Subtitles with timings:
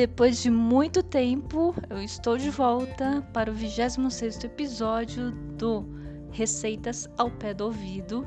[0.00, 5.84] Depois de muito tempo, eu estou de volta para o 26 episódio do
[6.32, 8.26] Receitas ao Pé do Ouvido.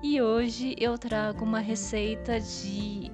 [0.00, 3.10] E hoje eu trago uma receita de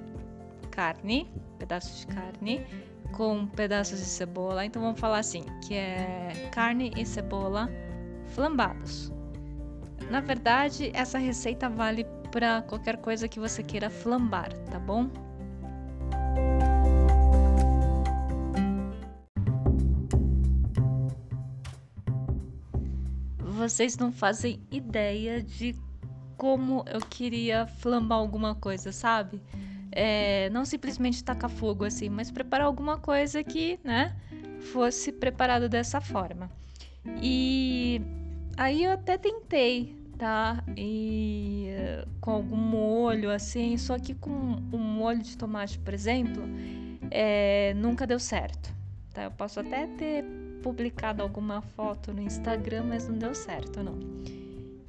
[0.69, 2.63] carne, pedaços de carne,
[3.11, 4.63] com pedaços de cebola.
[4.63, 7.67] Então vamos falar assim, que é carne e cebola
[8.35, 9.11] flambados.
[10.11, 15.09] Na verdade, essa receita vale para qualquer coisa que você queira flambar, tá bom?
[23.69, 25.75] Vocês não fazem ideia de
[26.37, 29.41] como eu queria flambar alguma coisa, sabe?
[29.91, 34.15] É, não simplesmente tacar fogo assim, mas preparar alguma coisa que, né,
[34.59, 36.49] fosse preparado dessa forma.
[37.21, 38.01] E
[38.57, 40.63] aí eu até tentei, tá?
[40.77, 41.67] E
[42.21, 46.43] com algum molho assim, só que com um molho de tomate, por exemplo,
[47.09, 48.73] é, nunca deu certo.
[49.13, 49.23] Tá?
[49.23, 53.97] Eu posso até ter publicado alguma foto no Instagram, mas não deu certo, não.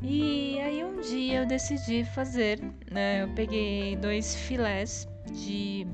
[0.03, 3.23] E aí um dia eu decidi fazer, né?
[3.23, 5.87] Eu peguei dois filés de,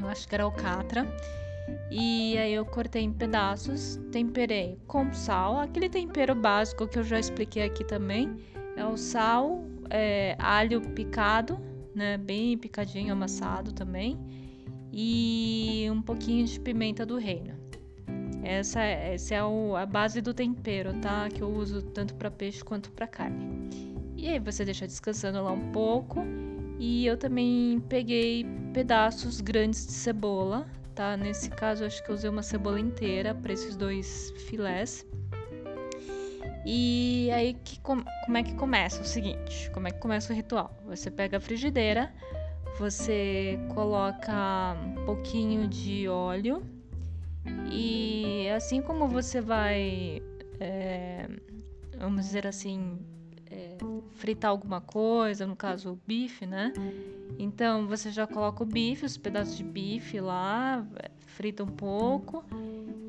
[0.00, 1.06] eu acho que era alcatra,
[1.90, 7.18] e aí eu cortei em pedaços, temperei com sal, aquele tempero básico que eu já
[7.18, 8.34] expliquei aqui também,
[8.76, 11.60] é o sal, é, alho picado,
[11.94, 12.16] né?
[12.16, 14.18] Bem picadinho, amassado também,
[14.90, 17.61] e um pouquinho de pimenta do reino.
[18.42, 21.28] Essa, essa é o, a base do tempero, tá?
[21.28, 23.70] Que eu uso tanto para peixe quanto para carne.
[24.16, 26.24] E aí você deixa descansando lá um pouco.
[26.78, 31.16] E eu também peguei pedaços grandes de cebola, tá?
[31.16, 35.06] Nesse caso, acho que eu usei uma cebola inteira para esses dois filés.
[36.66, 38.04] E aí, que, como
[38.36, 39.02] é que começa?
[39.02, 40.76] O seguinte: como é que começa o ritual?
[40.86, 42.12] Você pega a frigideira,
[42.78, 46.81] você coloca um pouquinho de óleo
[47.70, 50.22] e assim como você vai,
[50.60, 51.28] é,
[51.98, 52.98] vamos dizer assim,
[53.50, 53.76] é,
[54.12, 56.72] fritar alguma coisa, no caso o bife, né?
[57.38, 60.86] Então você já coloca o bife, os pedaços de bife lá,
[61.26, 62.44] frita um pouco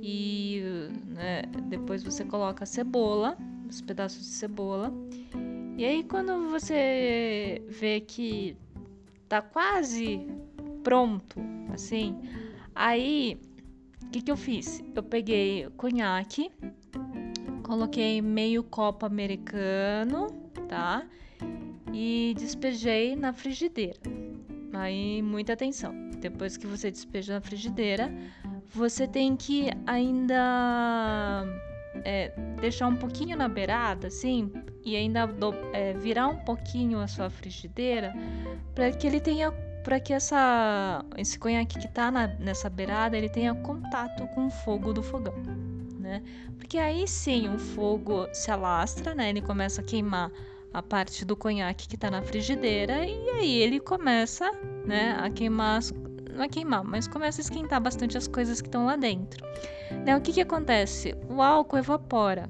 [0.01, 0.61] e
[1.07, 3.37] né, depois você coloca a cebola,
[3.69, 4.93] os pedaços de cebola.
[5.77, 8.55] E aí quando você vê que
[9.27, 10.25] tá quase
[10.83, 11.39] pronto,
[11.71, 12.17] assim,
[12.75, 13.39] aí
[14.13, 14.83] que, que eu fiz?
[14.93, 16.51] Eu peguei conhaque,
[17.63, 20.27] coloquei meio copo americano,
[20.69, 21.03] tá?
[21.91, 23.99] E despejei na frigideira.
[24.71, 25.93] Aí, muita atenção.
[26.19, 28.13] Depois que você despeja na frigideira,
[28.71, 31.43] você tem que ainda
[32.05, 32.31] é,
[32.61, 34.51] deixar um pouquinho na beirada, assim,
[34.85, 38.13] e ainda do, é, virar um pouquinho a sua frigideira
[38.75, 39.51] para que ele tenha
[39.83, 44.93] para que essa, esse conhaque que está nessa beirada ele tenha contato com o fogo
[44.93, 45.35] do fogão,
[45.99, 46.23] né?
[46.57, 49.29] Porque aí sim o fogo se alastra, né?
[49.29, 50.31] Ele começa a queimar
[50.73, 54.51] a parte do conhaque que está na frigideira e aí ele começa,
[54.85, 55.93] né, a queimar as,
[56.33, 59.45] não é queimar, mas começa a esquentar bastante as coisas que estão lá dentro.
[60.03, 61.15] Né, o que que acontece?
[61.29, 62.49] O álcool evapora,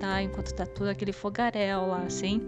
[0.00, 0.22] tá?
[0.22, 2.40] Enquanto tá tudo aquele fogaréu lá, assim.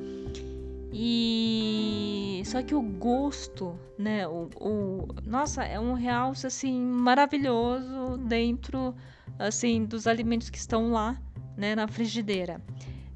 [0.92, 4.26] E só que o gosto, né?
[4.26, 8.94] O, o, nossa, é um realce assim maravilhoso dentro
[9.38, 11.16] assim dos alimentos que estão lá,
[11.56, 12.60] né, na frigideira.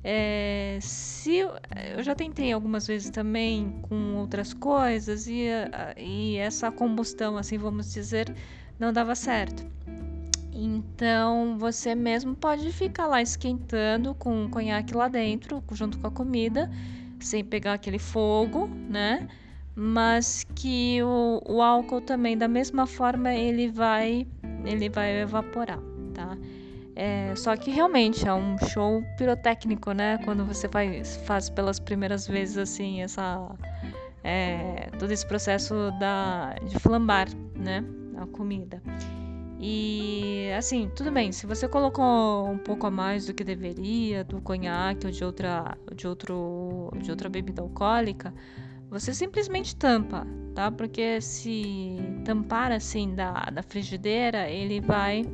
[0.02, 5.46] É, se eu já tentei algumas vezes também com outras coisas e,
[5.96, 8.34] e essa combustão, assim vamos dizer,
[8.78, 9.64] não dava certo.
[10.52, 16.10] Então você mesmo pode ficar lá esquentando com o conhaque lá dentro, junto com a
[16.10, 16.70] comida
[17.24, 19.28] sem pegar aquele fogo, né?
[19.74, 24.26] Mas que o, o álcool também, da mesma forma, ele vai,
[24.64, 25.80] ele vai evaporar,
[26.14, 26.36] tá?
[26.96, 30.18] É, só que realmente é um show pirotécnico, né?
[30.24, 33.50] Quando você faz, faz pelas primeiras vezes assim essa
[34.22, 37.84] é, todo esse processo da, de flambar, né?
[38.16, 38.80] A comida.
[39.66, 44.38] E assim, tudo bem, se você colocou um pouco a mais do que deveria, do
[44.38, 48.34] conhaque ou de outra, de outro, de outra bebida alcoólica,
[48.90, 50.70] você simplesmente tampa, tá?
[50.70, 51.96] Porque se
[52.26, 55.24] tampar assim da, da frigideira, ele vai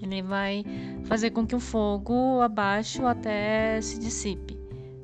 [0.00, 0.64] ele vai
[1.04, 4.58] fazer com que o fogo abaixe ou até se dissipe,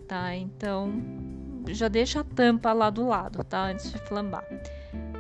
[0.09, 0.35] tá?
[0.35, 0.91] Então
[1.69, 3.67] já deixa a tampa lá do lado, tá?
[3.67, 4.43] Antes de flambar.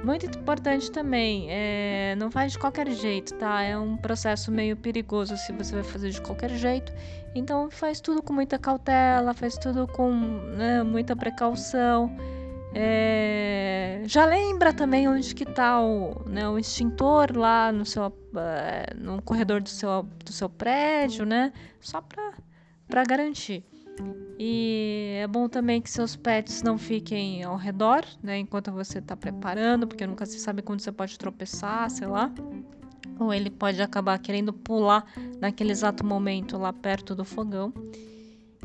[0.06, 3.60] Muito importante também, é, não faz de qualquer jeito, tá?
[3.62, 6.92] É um processo meio perigoso se você vai fazer de qualquer jeito.
[7.34, 12.16] Então faz tudo com muita cautela, faz tudo com né, muita precaução.
[12.72, 18.04] É, já lembra também onde que tá o, né, o extintor lá no seu
[18.36, 21.52] é, no corredor do seu, do seu prédio, né?
[21.80, 23.64] Só para garantir.
[24.38, 29.16] E é bom também que seus pets não fiquem ao redor, né, enquanto você está
[29.16, 32.30] preparando, porque nunca se sabe quando você pode tropeçar, sei lá.
[33.18, 35.06] Ou ele pode acabar querendo pular
[35.40, 37.72] naquele exato momento lá perto do fogão.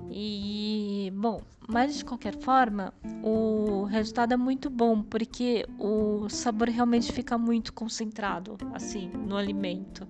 [0.09, 2.93] E, bom, mas de qualquer forma,
[3.23, 10.05] o resultado é muito bom, porque o sabor realmente fica muito concentrado, assim, no alimento.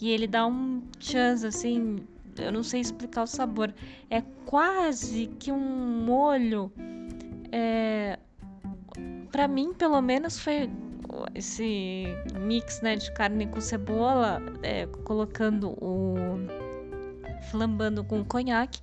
[0.00, 1.96] E ele dá um chance, assim,
[2.38, 3.74] eu não sei explicar o sabor.
[4.10, 6.72] É quase que um molho.
[7.50, 8.18] É,
[9.30, 10.70] para mim, pelo menos, foi
[11.34, 12.04] esse
[12.40, 16.14] mix né, de carne com cebola, é, colocando o.
[17.50, 18.80] flambando com conhaque.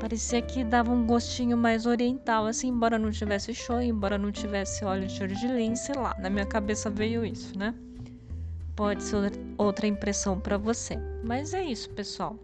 [0.00, 4.84] Parecia que dava um gostinho mais oriental, assim, embora não tivesse show, embora não tivesse
[4.84, 6.14] óleo de gergelim, sei lá.
[6.18, 7.74] Na minha cabeça veio isso, né?
[8.76, 10.98] Pode ser outra impressão para você.
[11.24, 12.38] Mas é isso, pessoal.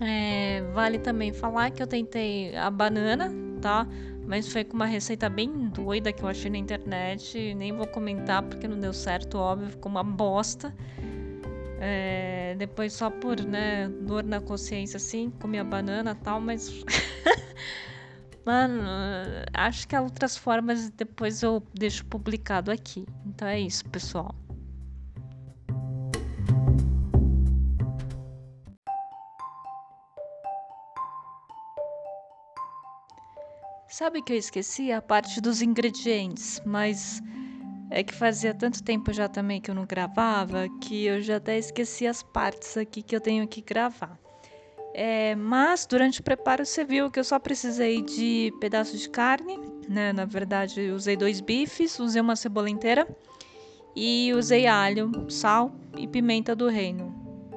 [0.00, 3.30] É, vale também falar que eu tentei a banana,
[3.60, 3.86] tá?
[4.26, 7.54] Mas foi com uma receita bem doida que eu achei na internet.
[7.54, 10.74] Nem vou comentar porque não deu certo, óbvio, ficou uma bosta.
[11.80, 16.70] É, depois só por né, dor na consciência assim, comi a banana tal, mas.
[18.44, 18.82] Mano,
[19.52, 23.06] acho que há outras formas depois eu deixo publicado aqui.
[23.26, 24.34] Então é isso, pessoal.
[34.02, 37.22] Sabe que eu esqueci a parte dos ingredientes, mas
[37.88, 41.56] é que fazia tanto tempo já também que eu não gravava que eu já até
[41.56, 44.18] esqueci as partes aqui que eu tenho que gravar.
[44.92, 49.56] É, mas durante o preparo você viu que eu só precisei de pedaços de carne,
[49.88, 50.12] né?
[50.12, 53.06] Na verdade, usei dois bifes, usei uma cebola inteira
[53.94, 57.14] e usei alho, sal e pimenta do reino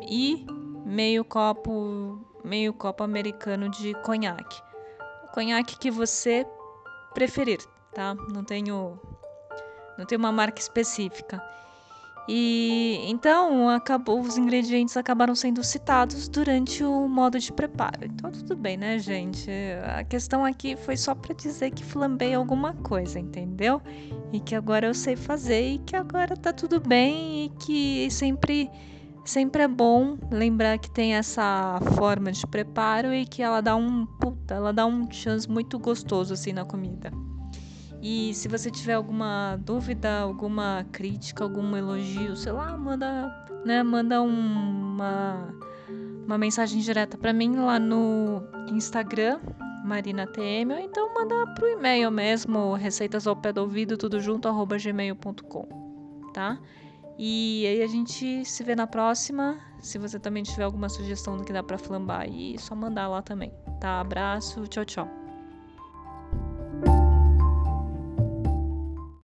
[0.07, 0.45] e
[0.85, 4.64] meio copo meio copo americano de conhaque
[5.35, 6.47] conhaque que você
[7.13, 7.59] preferir,
[7.93, 8.15] tá?
[8.33, 8.97] Não tenho
[9.97, 11.43] não tenho uma marca específica.
[12.27, 18.03] E então acabou, os ingredientes acabaram sendo citados durante o modo de preparo.
[18.03, 19.51] Então tudo bem, né, gente?
[19.95, 23.79] A questão aqui foi só para dizer que flambei alguma coisa, entendeu?
[24.33, 28.71] E que agora eu sei fazer e que agora tá tudo bem e que sempre
[29.25, 34.05] Sempre é bom lembrar que tem essa forma de preparo e que ela dá um
[34.05, 37.11] puta, ela dá um chance muito gostoso assim na comida.
[38.03, 44.21] E se você tiver alguma dúvida, alguma crítica, algum elogio, sei lá, manda, né, manda
[44.21, 45.51] uma
[46.25, 49.39] uma mensagem direta para mim lá no Instagram,
[49.83, 54.47] Marina TM, ou então manda pro e-mail mesmo, receitas ao pé do ouvido, tudo junto,
[54.47, 56.59] arroba gmail.com, tá?
[57.17, 59.57] E aí a gente se vê na próxima.
[59.81, 63.07] Se você também tiver alguma sugestão do que dá para flambar aí, é só mandar
[63.07, 63.53] lá também.
[63.79, 63.99] Tá?
[64.01, 65.24] Abraço, tchau, tchau.